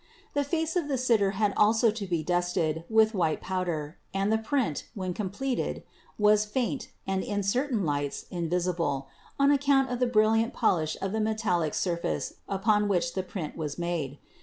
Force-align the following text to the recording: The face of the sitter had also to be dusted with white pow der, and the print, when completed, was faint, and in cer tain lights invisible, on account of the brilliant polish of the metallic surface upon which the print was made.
The 0.33 0.43
face 0.43 0.75
of 0.75 0.87
the 0.87 0.97
sitter 0.97 1.29
had 1.37 1.53
also 1.55 1.91
to 1.91 2.07
be 2.07 2.23
dusted 2.23 2.85
with 2.89 3.13
white 3.13 3.39
pow 3.39 3.65
der, 3.65 3.97
and 4.15 4.31
the 4.31 4.39
print, 4.39 4.85
when 4.95 5.13
completed, 5.13 5.83
was 6.17 6.43
faint, 6.43 6.89
and 7.05 7.23
in 7.23 7.43
cer 7.43 7.67
tain 7.69 7.85
lights 7.85 8.25
invisible, 8.31 9.09
on 9.37 9.51
account 9.51 9.91
of 9.91 9.99
the 9.99 10.07
brilliant 10.07 10.53
polish 10.55 10.97
of 11.03 11.11
the 11.11 11.21
metallic 11.21 11.75
surface 11.75 12.33
upon 12.49 12.87
which 12.87 13.13
the 13.13 13.21
print 13.21 13.55
was 13.55 13.77
made. 13.77 14.17